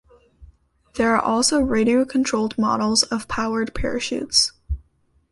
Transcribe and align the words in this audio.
There 0.95 1.15
are 1.15 1.21
also 1.21 1.59
radio-controlled 1.59 2.57
models 2.57 3.03
of 3.03 3.27
powered 3.27 3.75
parachutes. 3.75 4.51